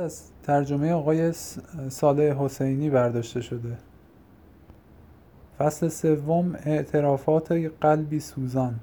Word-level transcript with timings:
از 0.00 0.22
ترجمه 0.42 0.92
آقای 0.92 1.32
صالح 1.88 2.44
حسینی 2.44 2.90
برداشته 2.90 3.40
شده. 3.40 3.76
فصل 5.58 5.88
سوم 5.88 6.56
اعترافات 6.64 7.52
قلبی 7.80 8.20
سوزان. 8.20 8.74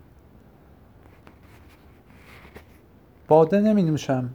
باده 3.28 3.60
نمی 3.60 3.84
نوشم 3.84 4.30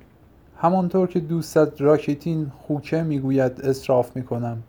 همانطور 0.57 1.09
که 1.09 1.21
دوستت 1.21 1.81
راکیتین 1.81 2.53
خوکه 2.59 3.03
می‌گوید 3.03 3.61
اصراف 3.61 4.17
می 4.17 4.23
کنم 4.23 4.63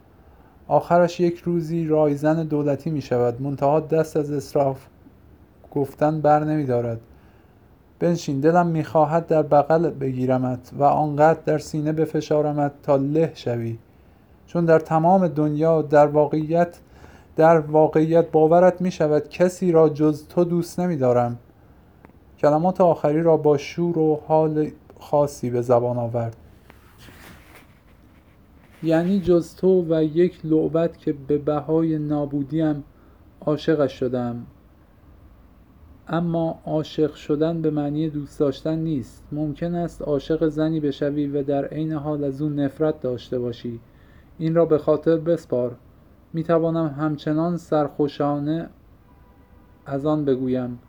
آخرش 0.67 1.19
یک 1.19 1.37
روزی 1.37 1.87
رایزن 1.87 2.43
دولتی 2.43 2.89
می 2.89 3.01
شود 3.01 3.41
منتها 3.41 3.79
دست 3.79 4.17
از 4.17 4.31
اصراف 4.31 4.85
گفتن 5.71 6.21
بر 6.21 6.43
نمی 6.43 6.65
دارد 6.65 7.01
بنشین 8.01 8.39
دلم 8.39 8.67
می‌خواهد 8.67 9.27
در 9.27 9.41
بغل 9.41 9.89
بگیرمت 9.89 10.71
و 10.77 10.83
آنقدر 10.83 11.39
در 11.45 11.57
سینه 11.57 11.91
بفشارمت 11.91 12.71
تا 12.83 12.95
له 12.95 13.31
شوی. 13.33 13.77
چون 14.47 14.65
در 14.65 14.79
تمام 14.79 15.27
دنیا 15.27 15.81
در 15.81 16.07
واقعیت 16.07 16.79
در 17.35 17.59
واقعیت 17.59 18.31
باورت 18.31 18.81
می 18.81 18.91
شود 18.91 19.29
کسی 19.29 19.71
را 19.71 19.89
جز 19.89 20.27
تو 20.27 20.43
دوست 20.43 20.79
نمی 20.79 20.97
دارم 20.97 21.37
کلمات 22.39 22.81
آخری 22.81 23.21
را 23.21 23.37
با 23.37 23.57
شور 23.57 23.97
و 23.97 24.21
حال 24.27 24.71
خاصی 24.99 25.49
به 25.49 25.61
زبان 25.61 25.97
آورد. 25.97 26.35
یعنی 28.83 29.19
جز 29.19 29.55
تو 29.55 29.85
و 29.89 30.03
یک 30.03 30.39
لعبت 30.43 30.97
که 30.97 31.13
به 31.13 31.37
بهای 31.37 31.99
نابودیم 31.99 32.83
عاشقش 33.45 33.99
شدم. 33.99 34.45
اما 36.13 36.59
عاشق 36.65 37.13
شدن 37.13 37.61
به 37.61 37.69
معنی 37.69 38.09
دوست 38.09 38.39
داشتن 38.39 38.79
نیست. 38.79 39.23
ممکن 39.31 39.75
است 39.75 40.01
عاشق 40.01 40.47
زنی 40.47 40.79
بشوی 40.79 41.27
و 41.27 41.43
در 41.43 41.65
عین 41.65 41.91
حال 41.91 42.23
از 42.23 42.41
او 42.41 42.49
نفرت 42.49 43.01
داشته 43.01 43.39
باشی. 43.39 43.79
این 44.37 44.55
را 44.55 44.65
به 44.65 44.77
خاطر 44.77 45.17
بسپار. 45.17 45.75
می 46.33 46.43
توانم 46.43 46.87
همچنان 46.87 47.57
سرخوشانه 47.57 48.69
از 49.85 50.05
آن 50.05 50.25
بگویم. 50.25 50.79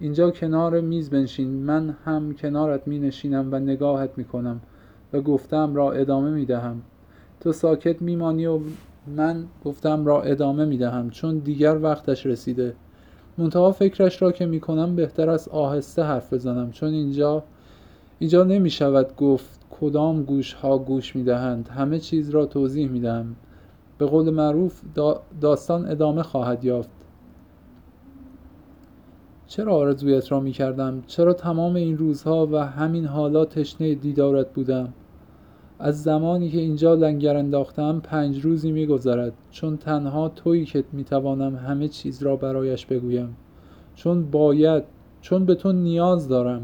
اینجا 0.00 0.30
کنار 0.30 0.80
میز 0.80 1.10
بنشین. 1.10 1.48
من 1.48 1.96
هم 2.04 2.34
کنارت 2.34 2.88
می 2.88 2.98
نشینم 2.98 3.48
و 3.52 3.58
نگاهت 3.58 4.10
می 4.16 4.24
کنم 4.24 4.60
و 5.12 5.20
گفتم 5.20 5.74
را 5.74 5.92
ادامه 5.92 6.30
می 6.30 6.44
دهم. 6.44 6.82
تو 7.40 7.52
ساکت 7.52 8.02
میمانی 8.02 8.46
و 8.46 8.60
من 9.16 9.44
گفتم 9.64 10.06
را 10.06 10.22
ادامه 10.22 10.64
می 10.64 10.78
دهم 10.78 11.10
چون 11.10 11.38
دیگر 11.38 11.78
وقتش 11.82 12.26
رسیده. 12.26 12.74
منتها 13.38 13.72
فکرش 13.72 14.22
را 14.22 14.32
که 14.32 14.46
می 14.46 14.60
کنم 14.60 14.96
بهتر 14.96 15.30
است 15.30 15.48
آهسته 15.48 16.02
حرف 16.02 16.32
بزنم 16.32 16.70
چون 16.70 16.88
اینجا 16.88 17.42
اینجا 18.18 18.44
نمی 18.44 18.70
شود 18.70 19.16
گفت 19.16 19.60
کدام 19.80 20.22
گوش 20.22 20.52
ها 20.52 20.78
گوش 20.78 21.16
می 21.16 21.24
دهند 21.24 21.68
همه 21.68 21.98
چیز 21.98 22.30
را 22.30 22.46
توضیح 22.46 22.88
می 22.88 23.00
دهم 23.00 23.36
به 23.98 24.06
قول 24.06 24.30
معروف 24.30 24.82
داستان 25.40 25.88
ادامه 25.88 26.22
خواهد 26.22 26.64
یافت 26.64 26.90
چرا 29.46 29.74
آرزویت 29.74 30.32
را 30.32 30.40
می 30.40 30.52
کردم؟ 30.52 31.02
چرا 31.06 31.32
تمام 31.32 31.74
این 31.74 31.98
روزها 31.98 32.46
و 32.46 32.56
همین 32.56 33.04
حالا 33.04 33.44
تشنه 33.44 33.94
دیدارت 33.94 34.52
بودم؟ 34.52 34.92
از 35.78 36.02
زمانی 36.02 36.50
که 36.50 36.58
اینجا 36.58 36.94
لنگر 36.94 37.36
انداختم 37.36 38.00
پنج 38.00 38.44
روزی 38.44 38.72
میگذرد. 38.72 39.32
چون 39.50 39.76
تنها 39.76 40.28
تویی 40.28 40.64
که 40.64 40.84
می‌توانم 40.92 41.56
همه 41.56 41.88
چیز 41.88 42.22
را 42.22 42.36
برایش 42.36 42.86
بگویم. 42.86 43.36
چون 43.94 44.30
باید 44.30 44.82
چون 45.20 45.44
به 45.44 45.54
تو 45.54 45.72
نیاز 45.72 46.28
دارم. 46.28 46.62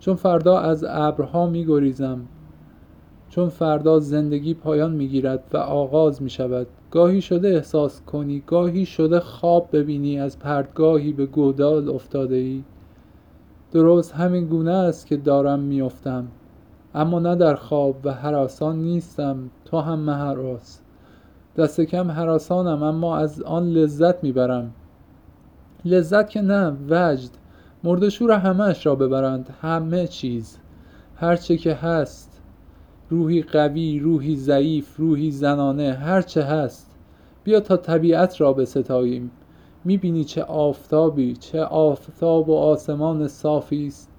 چون 0.00 0.14
فردا 0.14 0.58
از 0.58 0.84
ابرها 0.88 1.46
میگریزم. 1.46 2.20
چون 3.28 3.48
فردا 3.48 3.98
زندگی 3.98 4.54
پایان 4.54 4.92
می‌گیرد 4.92 5.44
و 5.52 5.56
آغاز 5.56 6.22
می‌شود. 6.22 6.66
گاهی 6.90 7.20
شده 7.20 7.48
احساس 7.48 8.02
کنی 8.02 8.42
گاهی 8.46 8.86
شده 8.86 9.20
خواب 9.20 9.68
ببینی 9.72 10.20
از 10.20 10.38
پرتگاهی 10.38 11.12
به 11.12 11.26
گودال 11.26 11.88
افتاده 11.88 12.36
ای 12.36 12.62
درست 13.72 14.12
همین 14.14 14.46
گونه 14.46 14.72
است 14.72 15.06
که 15.06 15.16
دارم 15.16 15.60
میافتم. 15.60 16.26
اما 16.94 17.18
نه 17.18 17.36
در 17.36 17.54
خواب 17.54 17.96
و 18.04 18.12
حراسان 18.12 18.76
نیستم 18.76 19.50
تو 19.64 19.80
هم 19.80 19.98
مهراس 19.98 20.80
دست 21.56 21.80
کم 21.80 22.10
حراسانم 22.10 22.82
اما 22.82 23.16
از 23.16 23.42
آن 23.42 23.68
لذت 23.68 24.24
می‌برم. 24.24 24.72
لذت 25.84 26.30
که 26.30 26.40
نه 26.40 26.76
وجد. 26.88 27.30
مرد 27.84 28.08
شور 28.08 28.32
همهاش 28.32 28.86
را 28.86 28.94
ببرند 28.94 29.54
همه 29.62 30.06
چیز. 30.06 30.58
هرچه 31.16 31.56
که 31.56 31.74
هست 31.74 32.42
روحی 33.10 33.42
قوی 33.42 33.98
روحی 33.98 34.36
ضعیف 34.36 34.96
روحی 34.96 35.30
زنانه 35.30 35.92
هرچه 35.92 36.42
هست. 36.42 36.90
بیا 37.44 37.60
تا 37.60 37.76
طبیعت 37.76 38.40
را 38.40 38.52
بستاییم. 38.52 39.30
می‌بینی 39.84 40.24
چه 40.24 40.42
آفتابی 40.42 41.36
چه 41.36 41.62
آفتاب 41.64 42.48
و 42.48 42.56
آسمان 42.56 43.28
صافی 43.28 43.86
است. 43.86 44.09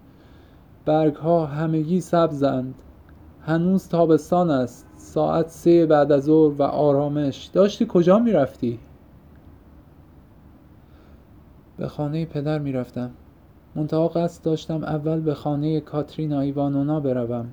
برگها 0.86 1.46
همگی 1.46 2.02
سبزند. 2.02 2.76
هنوز 3.42 3.88
تابستان 3.88 4.50
است. 4.50 4.88
ساعت 4.98 5.48
سه 5.48 5.86
بعد 5.86 6.12
از 6.12 6.24
ظهر 6.24 6.54
و 6.54 6.64
آرامش. 6.64 7.50
داشتی 7.54 7.86
کجا 7.90 8.20
می‌رفتی؟ 8.20 8.80
به 11.78 11.88
خانه 11.88 12.26
پدر 12.26 12.60
می‌رفتم. 12.60 13.12
منتها 13.76 14.08
قصد 14.08 14.44
داشتم 14.44 14.84
اول 14.84 15.20
به 15.20 15.34
خانه 15.34 15.80
کاترینا 15.80 16.40
ایوانونا 16.40 17.00
بروم. 17.00 17.50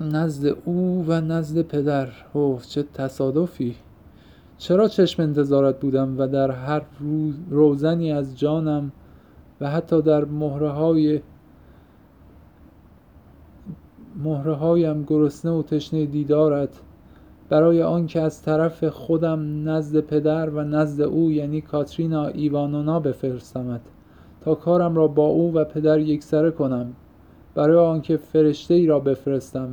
نزد 0.00 0.56
او 0.64 1.04
و 1.08 1.20
نزد 1.20 1.62
پدر. 1.62 2.08
اوه 2.32 2.62
چه 2.62 2.82
تصادفی! 2.82 3.74
چرا 4.58 4.88
چشم 4.88 5.22
انتظارت 5.22 5.80
بودم 5.80 6.18
و 6.18 6.26
در 6.26 6.50
هر 6.50 6.82
روزنی 7.50 8.12
از 8.12 8.38
جانم 8.38 8.92
و 9.60 9.70
حتی 9.70 10.02
در 10.02 10.24
مهره 10.24 10.70
هایم 14.54 15.02
گرسنه 15.02 15.52
و 15.52 15.62
تشنه 15.62 16.06
دیدارت. 16.06 16.80
برای 17.48 17.82
آنکه 17.82 18.20
از 18.20 18.42
طرف 18.42 18.84
خودم 18.84 19.68
نزد 19.68 20.00
پدر 20.00 20.50
و 20.50 20.64
نزد 20.64 21.00
او 21.00 21.30
یعنی 21.30 21.60
کاترینا 21.60 22.26
ایوانونا 22.26 23.00
بفرستمت 23.00 23.80
تا 24.40 24.54
کارم 24.54 24.96
را 24.96 25.08
با 25.08 25.26
او 25.26 25.54
و 25.54 25.64
پدر 25.64 25.98
یکسره 25.98 26.50
کنم. 26.50 26.92
برای 27.54 27.76
آنکه 27.76 28.16
فرشته 28.16 28.74
ای 28.74 28.86
را 28.86 29.00
بفرستم. 29.00 29.68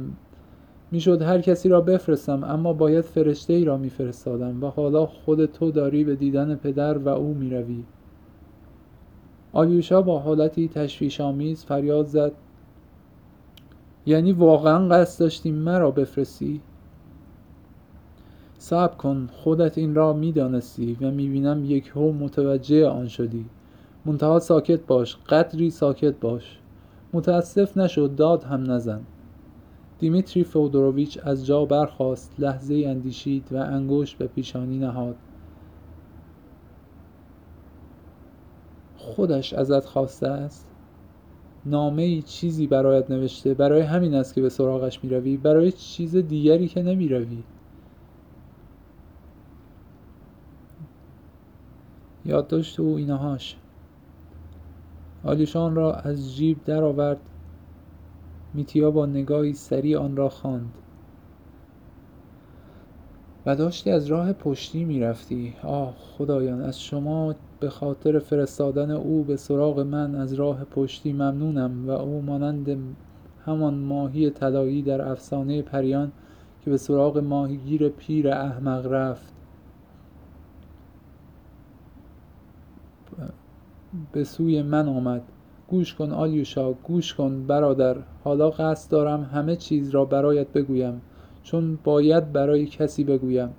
می‌شد 0.91 1.21
هر 1.21 1.41
کسی 1.41 1.69
را 1.69 1.81
بفرستم 1.81 2.43
اما 2.43 2.73
باید 2.73 3.01
فرشته 3.01 3.53
ای 3.53 3.65
را 3.65 3.77
میفرستادم 3.77 4.63
و 4.63 4.67
حالا 4.67 5.05
خود 5.05 5.45
تو 5.45 5.71
داری 5.71 6.03
به 6.03 6.15
دیدن 6.15 6.55
پدر 6.55 6.97
و 6.97 7.09
او 7.09 7.33
می‌روی. 7.33 7.83
آلیوشا 9.53 10.01
با 10.01 10.19
حالتی 10.19 10.67
تشویشآمیز 10.67 11.65
فریاد 11.65 12.07
زد. 12.07 12.31
یعنی 14.05 14.31
واقعا 14.31 14.87
قصد 14.87 15.19
داشتی 15.19 15.51
مرا 15.51 15.91
بفرستی؟ 15.91 16.61
صبر 18.57 18.95
کن 18.95 19.29
خودت 19.33 19.77
این 19.77 19.95
را 19.95 20.13
می‌دانستی 20.13 20.97
و 21.01 21.11
می‌بینم 21.11 21.65
یکهو 21.65 22.11
متوجه 22.11 22.87
آن 22.87 23.07
شدی. 23.07 23.45
منتها 24.05 24.39
ساکت 24.39 24.79
باش 24.87 25.15
قدری 25.15 25.69
ساکت 25.69 26.19
باش. 26.21 26.59
متاسف 27.13 27.77
نشو 27.77 28.09
داد 28.17 28.43
هم 28.43 28.71
نزن. 28.71 29.01
دیمیتری 29.99 30.43
فودوروویچ 30.43 31.19
از 31.23 31.45
جا 31.45 31.65
برخاست 31.65 32.39
لحظه 32.39 32.83
اندیشید 32.87 33.47
و 33.51 33.57
انگشت 33.57 34.17
به 34.17 34.27
پیشانی 34.27 34.79
نهاد. 34.79 35.15
خودش 38.97 39.53
ازت 39.53 39.85
خواسته 39.85 40.27
است. 40.27 40.67
نامه 41.65 42.21
چیزی 42.21 42.67
برایت 42.67 43.11
نوشته 43.11 43.53
برای 43.53 43.81
همین 43.81 44.15
است 44.15 44.33
که 44.33 44.41
به 44.41 44.49
سراغش 44.49 45.03
می‌روی. 45.03 45.37
برای 45.37 45.71
چیز 45.71 46.15
دیگری 46.15 46.67
که 46.67 46.83
نمی‌روی. 46.83 47.43
یادداشت 52.25 52.79
او 52.79 52.95
اینهاش. 52.95 53.55
آلیوشان 55.23 55.75
را 55.75 55.93
از 55.93 56.35
جیب 56.35 56.63
درآورد. 56.63 57.19
میتیا 58.53 58.91
با 58.91 59.05
نگاهی 59.05 59.53
سریع 59.53 59.99
آن 59.99 60.15
را 60.15 60.29
خواند. 60.29 60.73
و 63.45 63.55
داشتی 63.55 63.91
از 63.91 64.05
راه 64.05 64.33
پشتی 64.33 64.85
می‌رفتی. 64.85 65.55
آه 65.63 65.95
خدایان 65.97 66.61
از 66.61 66.81
شما 66.81 67.35
به 67.63 67.69
خاطر 67.69 68.19
فرستادن 68.19 68.91
او 68.91 69.23
به 69.23 69.35
سراغ 69.35 69.79
من 69.79 70.15
از 70.15 70.33
راه 70.33 70.63
پشتی 70.63 71.13
ممنونم 71.13 71.87
و 71.87 71.91
او 71.91 72.21
مانند 72.21 72.95
همان 73.45 73.73
ماهی 73.73 74.29
طلایی 74.29 74.81
در 74.81 75.09
افسانه 75.11 75.61
پریان 75.61 76.11
که 76.61 76.71
به 76.71 76.77
سراغ 76.77 77.17
ماهیگیر 77.17 77.89
پیر 77.89 78.29
احمق 78.29 78.87
رفت. 78.87 79.33
به 84.11 84.23
سوی 84.23 84.61
من 84.61 84.87
آمد. 84.87 85.21
گوش 85.67 85.93
کن 85.93 86.11
آلیوشا 86.11 86.73
گوش 86.73 87.13
کن 87.13 87.47
برادر. 87.47 87.97
حالا 88.23 88.49
قصد 88.49 88.91
دارم 88.91 89.23
همه 89.23 89.55
چیز 89.55 89.89
را 89.89 90.05
برایت 90.05 90.47
بگویم 90.47 91.01
چون 91.43 91.79
باید 91.83 92.31
برای 92.31 92.65
کسی 92.65 93.03
بگویم. 93.03 93.49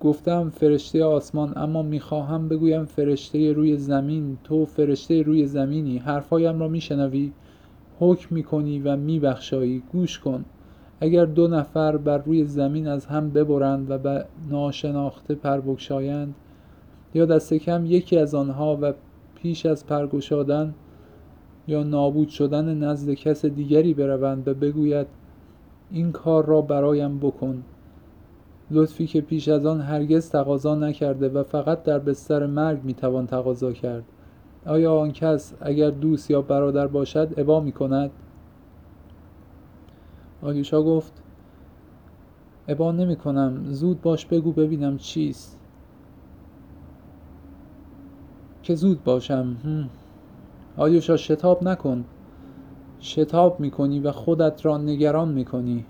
گفتم 0.00 0.50
فرشته 0.50 1.04
آسمان 1.04 1.52
اما 1.56 1.82
می‌خواهم 1.82 2.48
بگویم 2.48 2.84
فرشته 2.84 3.52
روی 3.52 3.76
زمین. 3.76 4.38
تو 4.44 4.64
فرشته 4.64 5.22
روی 5.22 5.46
زمینی. 5.46 5.98
حرفهایم 5.98 6.60
را 6.60 6.68
میشنوی؟ 6.68 7.32
حکم 8.00 8.34
می‌کنی 8.34 8.78
و 8.78 8.96
میبخشایی. 8.96 9.82
گوش 9.92 10.18
کن. 10.18 10.44
اگر 11.00 11.24
دو 11.24 11.48
نفر 11.48 11.96
بر 11.96 12.18
روی 12.18 12.44
زمین 12.44 12.88
از 12.88 13.06
هم 13.06 13.30
ببرند 13.30 13.90
و 13.90 13.98
به 13.98 14.24
ناشناخته 14.50 15.34
پر 15.34 15.60
یا 17.14 17.24
دست 17.24 17.54
کم 17.54 17.86
یکی 17.86 18.18
از 18.18 18.34
آنها 18.34 18.78
و 18.82 18.92
پیش 19.34 19.66
از 19.66 19.86
پرگشادن 19.86 20.74
یا 21.68 21.82
نابود 21.82 22.28
شدن 22.28 22.74
نزد 22.74 23.12
کس 23.12 23.46
دیگری 23.46 23.94
بروند 23.94 24.48
و 24.48 24.54
بگوید 24.54 25.06
این 25.90 26.12
کار 26.12 26.46
را 26.46 26.60
برایم 26.60 27.18
بکن. 27.18 27.62
لطفی 28.70 29.06
که 29.06 29.20
پیش 29.20 29.48
از 29.48 29.66
آن 29.66 29.80
هرگز 29.80 30.30
تقاضا 30.30 30.74
نکرده 30.74 31.28
و 31.28 31.42
فقط 31.42 31.82
در 31.82 31.98
بستر 31.98 32.46
مرگ 32.46 32.84
می‌توان 32.84 33.26
تقاضا 33.26 33.72
کرد. 33.72 34.04
آیا 34.66 34.94
آن 34.94 35.12
کس 35.12 35.54
اگر 35.60 35.90
دوست 35.90 36.30
یا 36.30 36.42
برادر 36.42 36.86
باشد 36.86 37.34
ابا 37.36 37.60
می 37.60 37.72
کند؟ 37.72 38.10
آلیوشا 40.42 40.82
گفت 40.82 41.22
ابا 42.68 42.92
نمی 42.92 43.16
کنم 43.16 43.72
زود 43.72 44.00
باش 44.00 44.26
بگو 44.26 44.52
ببینم 44.52 44.98
چیست. 44.98 45.58
که 48.62 48.74
زود 48.74 49.04
باشم؟ 49.04 49.56
آلیوشا 50.76 51.16
شتاب 51.16 51.64
نکن. 51.64 52.04
شتاب 53.00 53.60
می‌کنی 53.60 54.00
و 54.00 54.12
خودت 54.12 54.66
را 54.66 54.78
نگران 54.78 55.28
می‌کنی. 55.28 55.84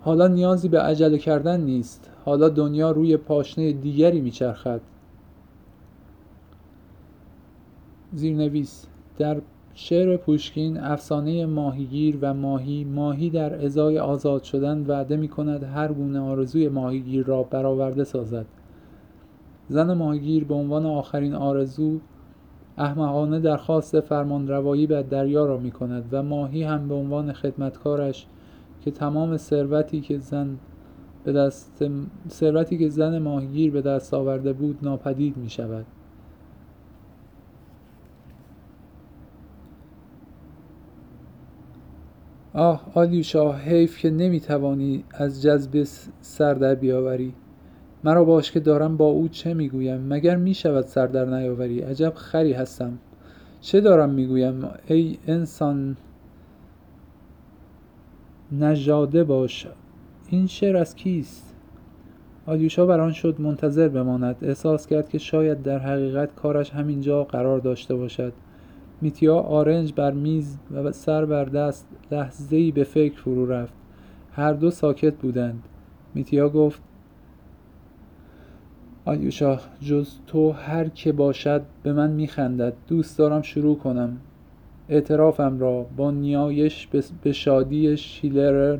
حالا 0.00 0.28
نیازی 0.28 0.68
به 0.68 0.80
عجله 0.80 1.18
کردن 1.18 1.60
نیست. 1.60 2.10
حالا 2.24 2.48
دنیا 2.48 2.90
روی 2.90 3.16
پاشنه 3.16 3.72
دیگری 3.72 4.20
میچرخد. 4.20 4.80
زیرنویس 8.12 8.86
در 9.18 9.40
شعر 9.74 10.16
پوشکین 10.16 10.78
افسانه 10.78 11.46
ماهیگیر 11.46 12.18
و 12.20 12.34
ماهی 12.34 12.84
ماهی 12.84 13.30
در 13.30 13.64
ازای 13.64 13.98
آزاد 13.98 14.42
شدن 14.42 14.86
وعده 14.86 15.16
می 15.16 15.28
کند 15.28 15.64
هر 15.64 15.92
گونه 15.92 16.20
آرزوی 16.20 16.68
ماهیگیر 16.68 17.26
را 17.26 17.42
برآورده 17.42 18.04
سازد. 18.04 18.46
زن 19.68 19.94
ماهیگیر 19.94 20.44
به 20.44 20.54
عنوان 20.54 20.86
آخرین 20.86 21.34
آرزو 21.34 21.98
احمقانه 22.78 23.40
درخواست 23.40 24.00
فرمانروایی 24.00 24.86
به 24.86 25.02
دریا 25.02 25.46
را 25.46 25.56
می 25.56 25.70
کند 25.70 26.04
و 26.12 26.22
ماهی 26.22 26.62
هم 26.62 26.88
به 26.88 26.94
عنوان 26.94 27.32
خدمتکارش 27.32 28.26
که 28.80 28.90
تمام 28.90 29.36
ثروتی 29.36 30.00
که 30.00 30.18
زن 30.18 30.58
به 31.24 31.32
دست 31.32 31.84
ثروتی 32.28 32.78
که 32.78 32.88
زن 32.88 33.18
ماهیگیر 33.18 33.70
به 33.72 33.82
دست 33.82 34.14
آورده 34.14 34.52
بود 34.52 34.78
ناپدید 34.82 35.36
می 35.36 35.50
شود 35.50 35.86
آه 42.54 42.90
آلیوشا 42.94 43.52
حیف 43.52 43.98
که 43.98 44.10
نمی‌توانی 44.10 45.04
از 45.14 45.42
جذب 45.42 45.82
سر 46.20 46.54
در 46.54 46.74
بیاوری. 46.74 47.34
مرا 48.04 48.24
باش 48.24 48.52
که 48.52 48.60
دارم 48.60 48.96
با 48.96 49.04
او 49.04 49.28
چه 49.28 49.54
می‌گویم؟ 49.54 50.06
مگر 50.08 50.36
می‌شود 50.36 50.84
سر 50.84 51.06
در 51.06 51.24
نیاوری؟ 51.24 51.80
عجب 51.80 52.12
خری 52.14 52.52
هستم. 52.52 52.98
چه 53.60 53.80
دارم 53.80 54.10
می‌گویم؟ 54.10 54.68
ای 54.86 55.18
انسان 55.26 55.96
نژاده 58.52 59.24
باش. 59.24 59.66
این 60.28 60.46
شعر 60.46 60.76
از 60.76 60.94
کیست؟ 60.94 61.54
آلیوشا 62.46 62.86
بر 62.86 63.00
آن 63.00 63.12
شد 63.12 63.40
منتظر 63.40 63.88
بماند. 63.88 64.36
احساس 64.42 64.86
کرد 64.86 65.08
که 65.08 65.18
شاید 65.18 65.62
در 65.62 65.78
حقیقت 65.78 66.34
کارش 66.34 66.70
همینجا 66.70 67.24
قرار 67.24 67.58
داشته 67.58 67.94
باشد. 67.94 68.32
میتیا 69.00 69.36
آرنج 69.36 69.92
بر 69.96 70.12
میز 70.12 70.58
و 70.74 70.92
سر 70.92 71.24
بر 71.24 71.44
دست 71.44 71.88
لحظه‌ای 72.10 72.72
به 72.72 72.84
فکر 72.84 73.20
فرو 73.20 73.46
رفت. 73.46 73.72
هر 74.32 74.52
دو 74.52 74.70
ساکت 74.70 75.14
بودند. 75.14 75.62
میتیا 76.14 76.48
گفت 76.48 76.82
آلیوشا 79.04 79.58
جز 79.80 80.08
تو 80.26 80.50
هر 80.50 80.88
که 80.88 81.12
باشد 81.12 81.62
به 81.82 81.92
من 81.92 82.10
میخندد. 82.10 82.72
دوست 82.88 83.18
دارم 83.18 83.42
شروع 83.42 83.78
کنم. 83.78 84.16
اعترافم 84.88 85.58
را 85.58 85.82
با 85.96 86.10
نیایش 86.10 86.88
به 87.22 87.32
شادی 87.32 87.96
شیلرر 87.96 88.78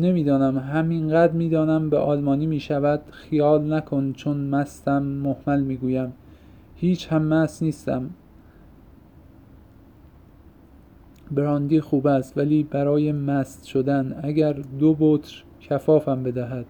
نمی‌دانم. 0.00 0.58
همینقدر 0.58 1.32
می‌دانم 1.32 1.90
به 1.90 1.98
آلمانی 1.98 2.46
می‌شود. 2.46 3.00
خیال 3.10 3.72
نکن 3.72 4.12
چون 4.12 4.36
مستم 4.36 5.02
محمل 5.02 5.60
می‌گویم. 5.60 6.12
هیچ 6.76 7.12
هم 7.12 7.22
مست 7.22 7.62
نیستم. 7.62 8.10
براندی 11.30 11.80
خوب 11.80 12.06
است 12.06 12.38
ولی 12.38 12.62
برای 12.62 13.12
مست 13.12 13.64
شدن 13.64 14.20
اگر 14.22 14.52
دو 14.52 14.96
بطر 15.00 15.42
کفافم 15.60 16.22
بدهد. 16.22 16.66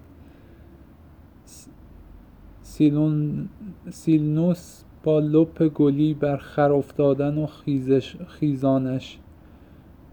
سیلون 2.63 3.49
سیلنوس 3.91 4.83
با 5.03 5.19
لپ 5.19 5.69
گلی 5.69 6.15
بر 6.15 6.37
خر 6.37 6.73
افتادن 6.73 7.39
و 7.39 7.47
خیزش 7.47 8.17
خیزانش. 8.27 9.19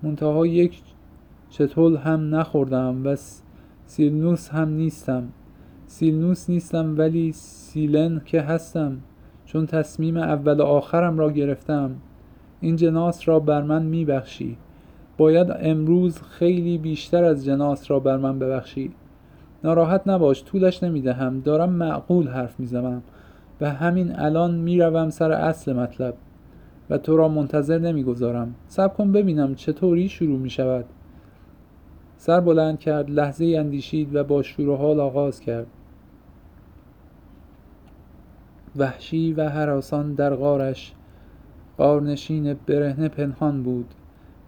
منتها 0.04 0.48
یک 0.48 0.82
چتول 1.50 1.96
هم 1.96 2.36
نخوردم 2.36 3.02
و 3.06 3.16
سیلنوس 3.86 4.50
هم 4.50 4.70
نیستم. 4.70 5.24
سیلنوس 5.86 6.50
نیستم 6.50 6.98
ولی 6.98 7.32
سیلن 7.32 8.22
که 8.26 8.42
هستم 8.42 8.98
چون 9.46 9.66
تصمیم 9.66 10.18
اول 10.18 10.60
و 10.60 10.64
آخرم 10.64 11.18
را 11.18 11.32
گرفتم. 11.32 11.92
این 12.62 12.76
جناس 12.76 13.28
را 13.28 13.40
بر 13.40 13.62
من 13.62 13.84
میبخشی. 13.84 14.58
باید 15.18 15.48
امروز 15.60 16.22
خیلی 16.22 16.78
بیشتر 16.78 17.24
از 17.24 17.46
جناس 17.46 17.92
را 17.92 18.00
بر 18.00 18.18
من 18.18 18.40
ببخشی. 18.40 18.92
ناراحت 19.64 20.02
نباش 20.06 20.44
طولش 20.44 20.84
نمی‌دهم. 20.84 21.40
دارم 21.40 21.70
معقول 21.70 22.28
حرف 22.28 22.60
می‌زنم. 22.60 23.04
و 23.62 23.70
همین 23.70 24.20
الان 24.20 24.56
می‌روم 24.56 25.10
سر 25.10 25.32
اصل 25.32 25.74
مطلب. 25.74 26.14
و 26.90 26.98
تو 26.98 27.18
را 27.18 27.28
منتظر 27.28 27.80
نمی‌گذارم. 27.80 28.56
صبر 28.68 28.94
کن 28.94 29.12
ببینم 29.12 29.56
چطوری 29.56 30.10
شروع 30.10 30.40
می 30.40 30.50
شود 30.50 30.86
سر 32.18 32.40
بلند 32.40 32.80
کرد 32.80 33.10
لحظه 33.10 33.56
اندیشید 33.60 34.16
و 34.16 34.24
با 34.24 34.42
شور 34.42 34.70
و 34.70 34.76
حال 34.76 35.00
آغاز 35.00 35.40
کرد. 35.40 35.68
وحشی 38.76 39.34
و 39.34 39.50
هراسان 39.50 40.14
در 40.14 40.36
غارش. 40.36 40.94
غارنشین 41.78 42.56
برهنه 42.68 43.10
پنهان 43.10 43.64
بود. 43.64 43.94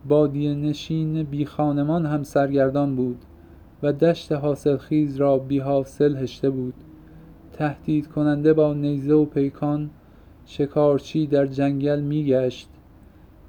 بادیه 0.08 0.56
نشین 0.56 1.24
بی 1.24 1.46
خانمان 1.46 2.06
هم 2.06 2.24
سرگردان 2.24 2.96
بود. 2.96 3.18
و 3.84 3.94
دشت 3.94 4.32
حاصلخیز 4.32 5.18
را 5.18 5.38
بی 5.38 5.60
حاصل 5.60 6.16
هشته 6.16 6.50
بود. 6.50 6.74
تهدید 7.58 8.08
کننده 8.08 8.54
با 8.54 8.74
نیزه 8.74 9.14
و 9.14 9.26
پیکان 9.26 9.90
شکارچی 10.46 11.28
در 11.28 11.46
جنگل 11.46 12.00
میگشت. 12.00 12.70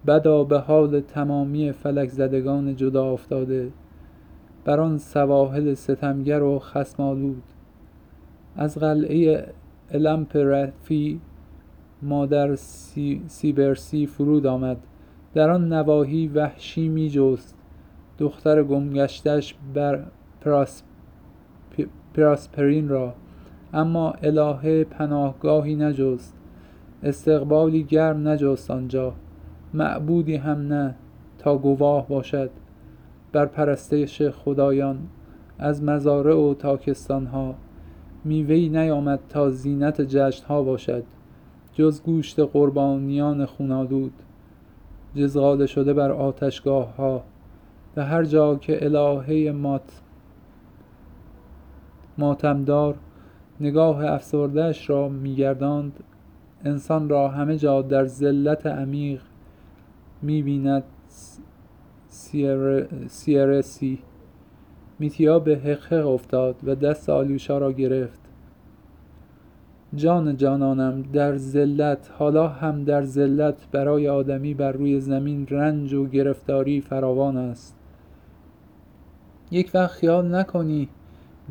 بدا 0.06 0.44
به 0.44 0.58
حال 0.58 1.00
تمامی 1.00 1.72
فلک 1.72 2.08
زدگان 2.08 2.76
جدا 2.76 3.12
افتاده. 3.12 3.70
بر 4.64 4.80
آن 4.80 4.98
سواحل 4.98 5.74
ستمگر 5.74 6.42
و 6.42 6.58
خصمآلود. 6.58 7.42
از 8.56 8.78
قلعه 8.78 9.46
المپرفی 9.90 11.20
مادر 12.02 12.56
سیبرسی 13.26 14.06
فرود 14.06 14.46
آمد. 14.46 14.76
در 15.34 15.50
آن 15.50 15.72
نواحی 15.72 16.28
وحشی 16.28 16.88
می 16.88 17.10
جست 17.10 17.54
دختر 18.18 18.62
گمگشتش 18.62 19.54
بر 19.74 20.04
پراسپرین 22.14 22.88
را 22.88 23.14
اما 23.72 24.10
الهه 24.10 24.84
پناهگاهی 24.84 25.76
نجست 25.76 26.34
استقبالی 27.02 27.84
گرم 27.84 28.28
نجست 28.28 28.70
آنجا 28.70 29.14
معبودی 29.74 30.36
هم 30.36 30.58
نه 30.58 30.94
تا 31.38 31.58
گواه 31.58 32.08
باشد. 32.08 32.50
بر 33.32 33.46
پرستش 33.46 34.22
خدایان 34.22 34.98
از 35.58 35.82
مزارع 35.82 36.34
و 36.34 36.54
تاکستانها 36.54 37.54
میوهای 38.24 38.68
نیامد 38.68 39.20
تا 39.28 39.50
زینت 39.50 40.00
جشنها 40.00 40.62
باشد. 40.62 41.04
جز 41.72 42.02
گوشت 42.02 42.40
قربانیان 42.40 43.46
خونالود 43.46 44.12
جزغاله 45.14 45.66
شده 45.66 45.94
بر 45.94 46.10
آتشگاهها. 46.10 47.22
و 47.96 48.04
هر 48.04 48.24
جا 48.24 48.56
که 48.56 48.84
الهه 48.84 49.52
مات 49.52 50.00
ماتمدار 52.18 52.94
نگاه 53.60 54.04
افسردهاش 54.04 54.90
را 54.90 55.08
میگرداند. 55.08 56.04
انسان 56.64 57.08
را 57.08 57.28
همه 57.28 57.56
جا 57.56 57.82
در 57.82 58.06
ذلت 58.06 58.66
عمیق 58.66 59.22
می‌بیند. 60.22 60.84
سیرسی 63.06 63.98
میتیا 64.98 65.38
به 65.38 65.56
حقحق 65.56 66.06
افتاد 66.06 66.56
و 66.64 66.74
دست 66.74 67.08
آلیوشا 67.08 67.58
را 67.58 67.72
گرفت. 67.72 68.20
جان 69.94 70.36
جانانم 70.36 71.02
در 71.02 71.36
ذلت 71.36 72.10
حالا 72.18 72.48
هم 72.48 72.84
در 72.84 73.02
ذلت 73.02 73.68
برای 73.72 74.08
آدمی 74.08 74.54
بر 74.54 74.72
روی 74.72 75.00
زمین 75.00 75.46
رنج 75.50 75.94
و 75.94 76.06
گرفتاری 76.06 76.80
فراوان 76.80 77.36
است. 77.36 77.76
یک 79.50 79.70
وقت 79.74 79.90
خیال 79.90 80.34
نکنی 80.34 80.88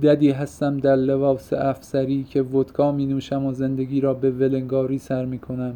ددی 0.01 0.31
هستم 0.31 0.77
در 0.77 0.95
لباس 0.95 1.53
افسری 1.53 2.23
که 2.23 2.41
ودکا 2.41 2.91
می 2.91 3.05
نوشم 3.05 3.45
و 3.45 3.53
زندگی 3.53 4.01
را 4.01 4.13
به 4.13 4.31
ولنگاری 4.31 4.97
سر 4.97 5.25
می 5.25 5.39
کنم 5.39 5.75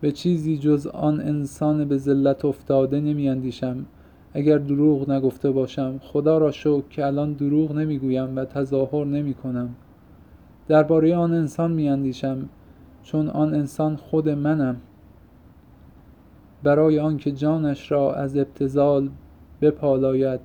به 0.00 0.12
چیزی 0.12 0.58
جز 0.58 0.86
آن 0.86 1.20
انسان 1.20 1.84
به 1.84 1.96
ذلت 1.96 2.44
افتاده 2.44 3.00
نمی 3.00 3.28
اندیشم 3.28 3.86
اگر 4.34 4.58
دروغ 4.58 5.10
نگفته 5.10 5.50
باشم 5.50 5.98
خدا 6.02 6.38
را 6.38 6.50
شکر 6.50 6.88
که 6.90 7.06
الان 7.06 7.32
دروغ 7.32 7.72
نمی‌گویم 7.72 8.36
و 8.36 8.44
تظاهر 8.44 9.04
نمی 9.04 9.34
کنم 9.34 9.68
درباره 10.68 11.16
آن 11.16 11.32
انسان 11.32 11.72
می 11.72 11.88
اندیشم 11.88 12.48
چون 13.02 13.28
آن 13.28 13.54
انسان 13.54 13.96
خود 13.96 14.28
منم. 14.28 14.76
برای 16.62 16.98
آنکه 16.98 17.32
جانش 17.32 17.92
را 17.92 18.14
از 18.14 18.36
ابتذال 18.36 19.08
بپالاید 19.60 20.40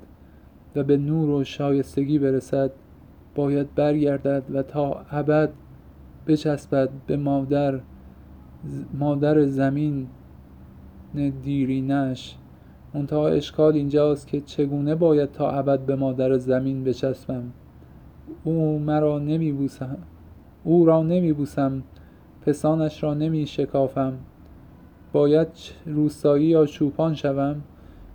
و 0.76 0.84
به 0.84 0.98
نور 0.98 1.30
و 1.30 1.44
شایستگی 1.44 2.20
برسد 2.20 2.72
باید 3.36 3.76
برگردد 3.76 4.44
و 4.54 4.64
تا 4.64 5.06
ابد 5.12 5.50
بچسبد 6.28 6.90
به 7.08 7.18
مادر 7.18 7.80
مادر 8.94 9.46
زمین 9.46 10.08
دیرینش 11.44 12.36
منتها 12.94 13.28
اشکال 13.28 13.74
اینجاست 13.74 14.28
که 14.28 14.42
چگونه 14.42 14.96
باید 14.96 15.32
تا 15.32 15.52
ابد 15.52 15.80
به 15.80 15.96
مادر 15.96 16.38
زمین 16.38 16.84
بچسبم؟ 16.84 17.44
او 18.44 18.80
مرا 18.80 19.20
نمیبوسم 19.20 19.98
او 20.64 20.86
را 20.86 21.04
نمیبوسم 21.04 21.84
پسانش 22.42 23.04
را 23.04 23.14
نمی 23.14 23.48
شکافم 23.48 24.14
باید 25.14 25.48
روستایی 25.86 26.46
یا 26.46 26.66
چوپان 26.66 27.14
شوم؟ 27.14 27.62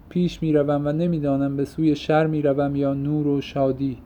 پیش 0.09 0.43
می 0.43 0.53
روم 0.53 0.87
و 0.87 0.93
نمی‌دانم 0.93 1.57
به 1.57 1.65
سوی 1.65 1.95
شر 1.95 2.27
می 2.27 2.43
روم 2.43 2.77
یا 2.77 2.95
نور 2.95 3.27
و 3.27 3.41
شادی. 3.41 3.99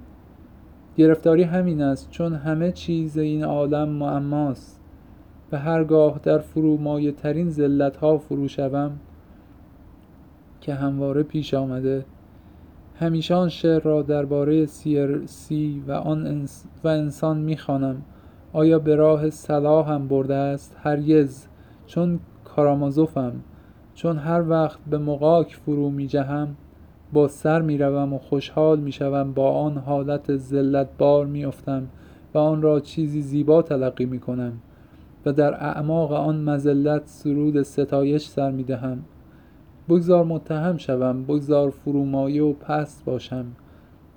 گرفتاری 0.97 1.43
همین 1.43 1.83
است 1.83 2.11
چون 2.11 2.35
همه 2.35 2.73
چیز 2.73 3.19
این 3.19 3.45
عالم 3.45 3.89
معماست. 3.89 4.81
و 5.53 5.59
هرگاه 5.59 6.21
در 6.23 6.39
فرومایه 6.39 7.13
ترین 7.13 7.51
ذلت 7.51 7.97
ها 7.97 8.19
فرو 8.19 8.49
شوم 8.49 8.93
که 10.61 10.75
همواره 10.75 11.23
پیش 11.23 11.55
آمده 11.55 12.05
همیشه 12.95 13.35
آن 13.35 13.49
شعر 13.49 13.83
را 13.83 14.03
درباره 14.03 14.67
سی 15.27 15.83
و 15.87 15.93
آن 15.93 16.47
و 16.85 16.89
انسان 16.89 17.39
می‌خوانم. 17.39 18.03
آیا 18.53 18.79
به 18.79 18.95
راه 18.95 19.31
صلاحم 19.31 20.09
برده 20.09 20.35
است؟ 20.35 20.77
هرگز 20.83 21.47
چون 21.87 22.21
کارامازوفم. 22.45 23.33
چون 23.95 24.19
هر 24.19 24.49
وقت 24.49 24.79
به 24.91 24.99
مقاک 24.99 25.55
فرو 25.55 25.91
می 25.91 26.07
جهم 26.07 26.57
با 27.13 27.29
سر 27.29 27.63
می 27.63 27.79
و 27.79 28.19
خوشحال 28.19 28.81
می 28.81 28.93
شوم 28.93 29.33
با 29.33 29.53
آن 29.53 29.77
حالت 29.77 30.37
ذلت 30.37 30.89
بار 30.99 31.27
می 31.27 31.45
افتم 31.45 31.89
و 32.35 32.39
آن 32.39 32.63
را 32.63 32.81
چیزی 32.81 33.23
زیبا 33.23 33.63
تلقی 33.63 34.07
می 34.07 34.19
کنم 34.19 34.53
و 35.27 35.33
در 35.33 35.55
اعماق 35.55 36.13
آن 36.13 36.45
مزلت 36.45 37.03
سرود 37.07 37.63
ستایش 37.63 38.29
سر 38.29 38.51
می 38.51 38.65
دهم 38.65 39.05
بگذار 39.89 40.25
متهم 40.25 40.77
شوم 40.77 41.23
بگذار 41.23 41.71
فرومایه 41.71 42.43
و 42.43 42.53
پست 42.53 43.05
باشم. 43.05 43.47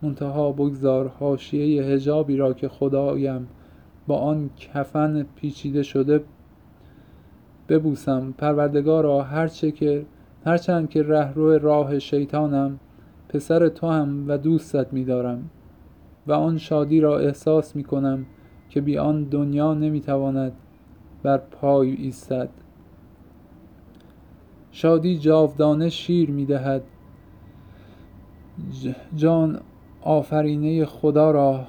منتها 0.02 0.52
بگذار 0.52 1.08
حاشیه 1.08 1.84
حجابی 1.84 2.38
را 2.38 2.54
که 2.54 2.68
خدایم 2.70 3.48
با 4.08 4.18
آن 4.18 4.50
کفن 4.58 5.26
پیچیده 5.36 5.84
شده 5.84 6.24
ببوسم 7.70 8.34
پروردگارا 8.38 9.24
هرچند 10.46 10.90
که 10.90 11.04
رهرو 11.04 11.58
راه 11.58 12.00
شیطانم 12.00 12.80
پسر 13.30 13.68
توام 13.68 14.26
و 14.28 14.38
دوستت 14.38 14.94
می‌دارم. 14.94 15.50
و 16.28 16.34
آن 16.34 16.58
شادی 16.58 17.00
را 17.00 17.20
احساس 17.20 17.76
می‌کنم 17.76 18.26
که 18.70 18.82
بی 18.82 18.98
آن 18.98 19.24
دنیا 19.24 19.74
نمی‌تواند 19.74 20.52
بر 21.24 21.38
پای 21.38 21.92
ایستد. 21.92 22.50
شادی 24.72 25.18
جاودانه 25.18 25.90
شیر 25.90 26.32
می‌دهد. 26.32 26.84
جان 29.16 29.60
آفرینه 30.02 30.86
خدا 30.86 31.32
را 31.32 31.68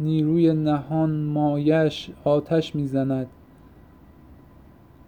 نیروی 0.00 0.54
نهان 0.54 1.10
مایش 1.10 2.10
آتش 2.24 2.74
می‌زند. 2.74 3.26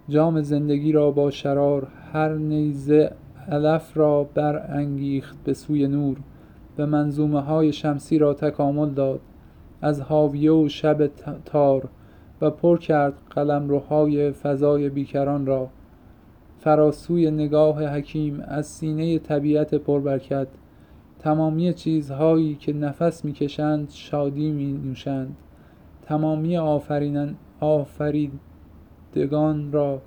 جام 0.09 0.43
زندگی 0.43 0.93
را 0.93 1.11
با 1.11 1.31
شرار 1.31 1.87
هر 2.13 2.35
نیزه 2.35 3.13
علف 3.49 3.97
را 3.97 4.25
برانگیخت 4.25 5.37
به 5.45 5.55
سوی 5.55 5.87
نور 5.87 6.17
و 6.79 6.87
منظومه 6.87 7.41
های 7.41 7.73
شمسی 7.73 8.19
را 8.19 8.35
تکامل 8.35 8.91
داد. 8.91 9.21
از 9.83 10.01
هاویه 10.01 10.53
و 10.53 10.69
شب 10.69 11.07
تار 11.45 11.89
و 12.41 12.51
پر 12.51 12.79
کرد 12.79 13.15
قلمروهای 13.31 14.31
فضای 14.31 14.89
بیکران 14.89 15.47
را. 15.47 15.69
فراسوی 16.59 17.31
نگاه 17.31 17.85
حکیم 17.85 18.45
از 18.49 18.67
سینه 18.67 19.19
طبیعت 19.19 19.75
پربرکت 19.75 20.49
تمامی 21.19 21.73
چیزهایی 21.73 22.55
که 22.55 22.73
نفس 22.73 23.25
می‌کشند 23.25 23.91
شادی 23.91 24.51
می 24.51 24.73
نوشند 24.73 25.37
تمامی 26.03 26.57
آفریدگان 29.19 29.73
را 29.73 30.03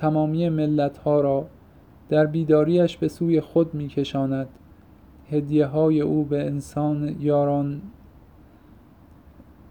تمامی 0.00 0.48
ملت 0.48 0.98
ها 0.98 1.20
را 1.20 1.46
در 2.08 2.26
بیداریش 2.26 2.96
به 2.96 3.08
سوی 3.08 3.40
خود 3.40 3.74
می 3.74 3.88
کشاند 3.88 4.48
هدیه 5.30 5.66
های 5.66 6.00
او 6.00 6.24
به 6.24 6.46
انسان 6.46 7.16
یاران 7.20 7.82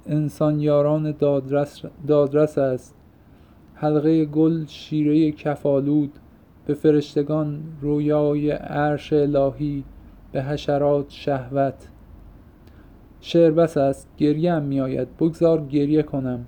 انسان 0.05 0.59
یاران 0.59 1.11
دادرس, 1.11 1.81
دادرس 2.07 2.57
است. 2.57 2.95
حلقه 3.73 4.25
گل 4.25 4.65
شیره 4.65 5.31
کفالود 5.31 6.11
به 6.65 6.73
فرشتگان 6.73 7.59
رویای 7.81 8.51
عرش 8.51 9.13
الهی 9.13 9.83
به 10.31 10.43
حشرات 10.43 11.05
شهوت. 11.09 11.89
شعر 13.21 13.51
بس 13.51 13.77
است 13.77 14.07
گریه 14.17 14.59
می 14.59 14.81
آید 14.81 15.17
بگذار 15.17 15.65
گریه 15.65 16.03
کنم. 16.03 16.45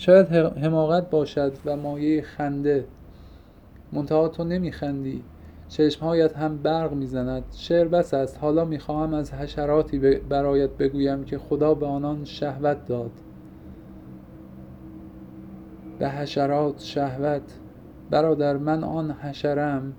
شاید 0.00 0.26
حماقت 0.64 1.10
باشد 1.10 1.52
و 1.64 1.76
مایه 1.76 2.22
خنده. 2.22 2.84
منتها 3.92 4.28
تو 4.28 4.44
نمیخندی. 4.44 5.24
چشمهایت 5.68 6.36
هم 6.36 6.58
برق 6.58 6.92
می‌زند. 6.92 7.44
شعر 7.52 7.88
بس 7.88 8.14
است. 8.14 8.38
حالا 8.40 8.64
می‌خواهم 8.64 9.14
از 9.14 9.34
حشراتی 9.34 9.98
برایت 10.28 10.70
بگویم 10.70 11.24
که 11.24 11.38
خدا 11.38 11.74
به 11.74 11.86
آنان 11.86 12.24
شهوت 12.24 12.86
داد. 12.86 13.10
به 15.98 16.08
حشرات 16.08 16.80
شهوت. 16.80 17.58
برادر 18.10 18.56
من 18.56 18.84
آن 18.84 19.10
حشرم 19.10 19.92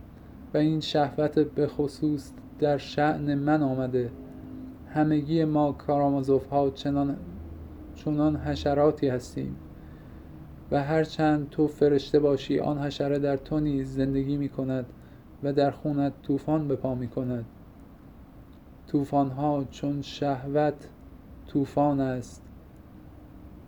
و 0.54 0.58
این 0.58 0.80
شهوت 0.80 1.40
به 1.40 1.68
خصوص 1.68 2.32
در 2.60 2.78
شأن 2.78 3.36
من 3.36 3.64
آمده. 3.64 4.12
همگی 4.94 5.46
ما 5.46 5.72
کارامازوف 5.72 6.48
ها 6.48 6.70
چنان 6.70 7.18
چونان 7.96 8.36
حشراتی 8.36 9.08
هستیم. 9.08 9.56
و 10.72 10.84
هرچند 10.84 11.50
تو 11.50 11.68
فرشته 11.68 12.20
باشی 12.20 12.60
آن 12.60 12.78
حشره 12.78 13.20
در 13.20 13.38
تو 13.38 13.60
نیز 13.60 13.96
زندگی 13.96 14.38
می 14.38 14.50
کند 14.50 14.86
و 15.44 15.54
در 15.54 15.72
خونت 15.72 16.14
طوفان 16.24 16.68
به 16.68 16.76
پا 16.76 16.96
می 16.96 17.08
کند 17.08 17.46
طوفان 18.88 19.30
ها 19.30 19.64
چون 19.72 20.02
شهوت 20.02 20.74
طوفان 21.48 22.00
است. 22.00 22.44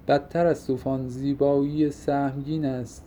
بدتر 0.08 0.46
از 0.46 0.68
طوفان 0.68 1.08
زیبایی 1.08 1.90
سهمگین 1.90 2.66
است. 2.66 3.06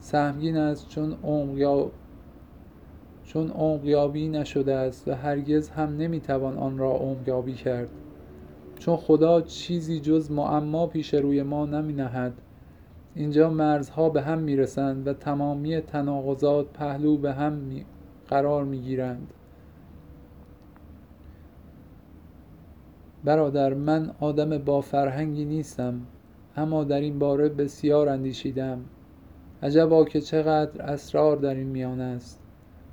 سهمگین 0.00 0.56
است 0.56 0.88
چون 0.88 1.16
عمق 1.24 1.90
چون 3.24 3.50
عمقیابی 3.50 4.28
نشده 4.28 4.74
است 4.74 5.08
و 5.08 5.14
هرگز 5.14 5.68
هم 5.68 5.96
نمی‌توان 5.96 6.58
آن 6.58 6.78
را 6.78 6.92
عمقیابی 6.92 7.54
کرد. 7.54 7.88
چون 8.78 8.96
خدا 8.96 9.40
چیزی 9.40 10.00
جز 10.00 10.30
معما 10.30 10.86
پیش 10.86 11.14
روی 11.14 11.42
ما 11.42 11.66
نمی 11.66 11.92
نهد 11.92 12.32
اینجا 13.14 13.50
مرزها 13.50 14.08
به 14.08 14.22
هم 14.22 14.38
می‌رسند 14.38 15.06
و 15.06 15.12
تمامی 15.12 15.80
تناقضات 15.80 16.66
پهلو 16.66 17.16
به 17.16 17.32
هم 17.32 17.60
قرار 18.28 18.64
می‌گیرند. 18.64 19.32
برادر 23.24 23.74
من 23.74 24.10
آدم 24.20 24.58
با 24.58 24.80
فرهنگی 24.80 25.44
نیستم 25.44 26.00
اما 26.56 26.84
در 26.84 27.00
این 27.00 27.18
باره 27.18 27.48
بسیار 27.48 28.08
اندیشیدم. 28.08 28.80
عجبا 29.62 30.04
که 30.04 30.20
چقدر 30.20 30.82
اسرار 30.82 31.36
در 31.36 31.54
این 31.54 31.66
میان 31.66 32.00
است. 32.00 32.40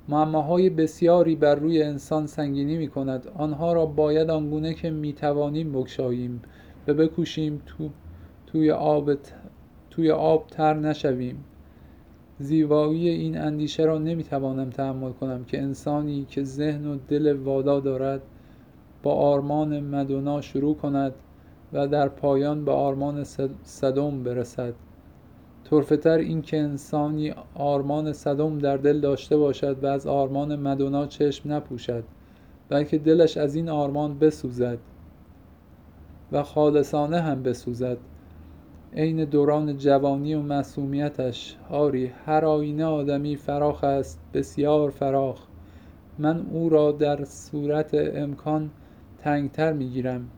معماهای 0.08 0.70
بسیاری 0.70 1.36
بر 1.36 1.54
روی 1.54 1.82
انسان 1.82 2.26
سنگینی 2.26 2.76
می 2.76 2.88
کند 2.88 3.28
آنها 3.34 3.72
را 3.72 3.86
باید 3.86 4.30
آنگونه 4.30 4.74
که 4.74 4.90
می 4.90 5.12
توانیم 5.12 5.72
بگشاییم 5.72 6.42
و 6.88 6.94
بکوشیم 6.94 7.62
تو 7.66 7.90
توی 8.46 8.70
آب, 8.70 9.10
توی 9.92 10.10
آب 10.10 10.46
تر 10.46 10.74
نشویم. 10.74 11.44
زیبایی 12.38 13.08
این 13.08 13.38
اندیشه 13.38 13.82
را 13.82 13.98
نمی 13.98 14.24
توانم 14.24 14.70
تحمل 14.70 15.12
کنم 15.12 15.44
که 15.44 15.62
انسانی 15.62 16.24
که 16.24 16.44
ذهن 16.44 16.86
و 16.86 16.98
دل 17.08 17.36
وادا 17.36 17.80
دارد 17.80 18.22
با 19.02 19.14
آرمان 19.14 19.80
مدونا 19.80 20.40
شروع 20.40 20.76
کند 20.76 21.12
و 21.72 21.88
در 21.88 22.08
پایان 22.08 22.64
به 22.64 22.72
آرمان 22.72 23.24
صدم 23.64 24.22
برسد. 24.22 24.74
طرفتر 25.70 26.18
این 26.18 26.42
که 26.42 26.60
انسانی 26.60 27.34
آرمان 27.54 28.12
صدم 28.12 28.58
در 28.58 28.76
دل 28.76 29.00
داشته 29.00 29.36
باشد 29.36 29.84
و 29.84 29.86
از 29.86 30.06
آرمان 30.06 30.56
مدونا 30.56 31.06
چشم 31.06 31.52
نپوشد 31.52 32.04
بلکه 32.68 32.98
دلش 32.98 33.36
از 33.36 33.54
این 33.54 33.68
آرمان 33.68 34.18
بسوزد 34.18 34.78
و 36.32 36.42
خالصانه 36.42 37.20
هم 37.20 37.42
بسوزد. 37.42 37.98
عین 38.96 39.24
دوران 39.24 39.76
جوانی 39.76 40.34
و 40.34 40.40
معصومیتش. 40.40 41.56
آری 41.70 42.12
هر 42.26 42.44
آینه 42.44 42.84
آدمی 42.84 43.36
فراخ 43.36 43.84
است 43.84 44.20
بسیار 44.34 44.90
فراخ. 44.90 45.38
من 46.18 46.46
او 46.50 46.68
را 46.68 46.92
در 46.92 47.24
صورت 47.24 47.90
امکان 47.94 48.70
تنگتر 49.18 49.72
می‌گیرم. 49.72 50.28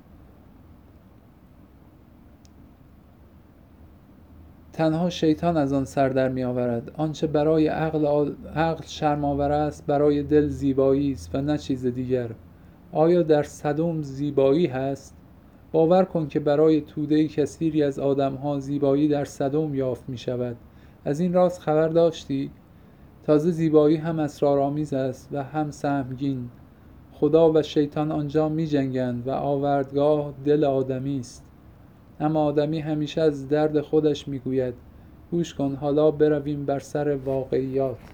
تنها 4.72 5.10
شیطان 5.10 5.56
از 5.56 5.72
آن 5.72 5.84
سر 5.84 6.08
در 6.08 6.28
می 6.28 6.44
آورد 6.44 6.90
آنچه 6.96 7.26
برای 7.26 7.66
عقل, 7.66 8.32
عقل 8.54 8.84
شرمآور 8.86 9.52
است 9.52 9.86
برای 9.86 10.22
دل 10.22 10.48
زیبایی 10.48 11.12
است 11.12 11.34
و 11.34 11.40
نه 11.40 11.58
چیز 11.58 11.86
دیگر. 11.86 12.30
آیا 12.92 13.22
در 13.22 13.42
صدم 13.42 14.02
زیبایی 14.02 14.66
هست؟ 14.66 15.16
باور 15.74 16.04
کن 16.04 16.28
که 16.28 16.40
برای 16.40 16.80
توده 16.80 17.28
کثیری 17.28 17.82
از 17.82 17.98
آدمها 17.98 18.58
زیبایی 18.60 19.08
در 19.08 19.24
صدم 19.24 19.74
یافت 19.74 20.08
می 20.08 20.18
شود 20.18 20.56
از 21.04 21.20
این 21.20 21.32
راست 21.32 21.60
خبر 21.60 21.88
داشتی؟ 21.88 22.50
تازه 23.22 23.50
زیبایی 23.50 23.96
هم 23.96 24.18
اسرارآمیز 24.18 24.92
است 24.92 25.28
و 25.32 25.42
هم 25.42 25.70
سهمگین. 25.70 26.48
خدا 27.12 27.52
و 27.52 27.62
شیطان 27.62 28.12
آنجا 28.12 28.48
می 28.48 28.66
جنگند 28.66 29.28
و 29.28 29.30
آوردگاه 29.30 30.34
دل 30.44 30.64
آدمی 30.64 31.18
است. 31.18 31.44
اما 32.20 32.44
آدمی 32.44 32.80
همیشه 32.80 33.20
از 33.20 33.48
درد 33.48 33.80
خودش 33.80 34.28
می‌گوید. 34.28 34.74
گوش 35.30 35.54
کن 35.54 35.74
حالا 35.74 36.10
برویم 36.10 36.64
بر 36.64 36.78
سر 36.78 37.16
واقعیات. 37.16 38.13